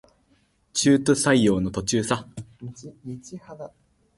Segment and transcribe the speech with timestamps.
[0.73, 2.27] 中途採用の途中さ